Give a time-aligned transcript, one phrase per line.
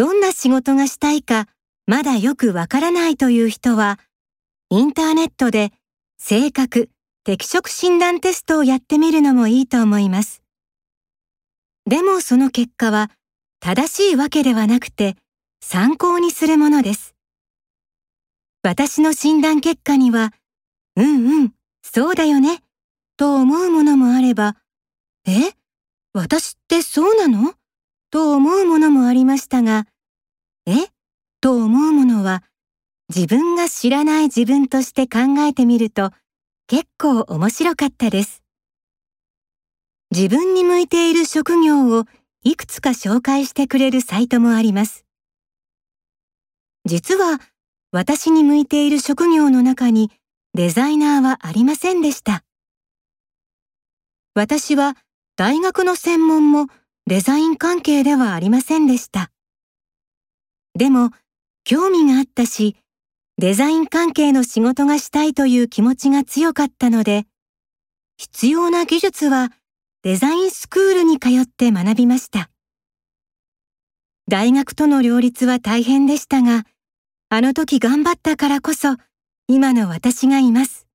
[0.00, 1.46] どんな仕事がしたいか
[1.84, 3.98] まだよくわからないという人は、
[4.70, 5.74] インターネットで
[6.18, 6.88] 性格、
[7.22, 10.42] 適職診断テストをやってみるのもいいと思います。
[11.84, 13.10] でもその結果は
[13.60, 15.18] 正しいわけではなくて
[15.60, 17.14] 参考にするものです。
[18.62, 20.32] 私の診断結果には、
[20.96, 22.62] うんうん、そうだよね、
[23.18, 24.56] と思うものもあれば、
[25.26, 25.52] え
[26.14, 27.52] 私ってそうなの？
[28.12, 29.86] と思うものもありましたが、
[30.66, 30.72] え？
[31.40, 32.42] と思うものは
[33.14, 36.10] 自分が知らない自分として考えてみると
[36.66, 38.42] 結構面白かったです。
[40.10, 42.06] 自分に向いている職業を
[42.42, 45.06] いくつか紹介してくれるサイトもあります。
[46.84, 47.40] 実は
[47.92, 50.10] 私に向いている職業の中に
[50.54, 52.42] デザイナーはありませんでした。
[54.34, 54.96] 私は
[55.36, 56.66] 大学の専門も
[57.06, 59.30] デザイン関係ではありませんでした。
[60.74, 61.10] でも、
[61.64, 62.76] 興味があったし、
[63.38, 67.26] デザイン関係の仕事がしたいという気持ちが強かったので、
[68.16, 69.50] 必要な技術は
[70.02, 72.50] デザインスクールに通って学びました。
[74.28, 76.64] 大学との両立は大変でしたが、
[77.30, 78.96] あの時頑張ったからこそ、
[79.48, 80.89] 今の私がいます。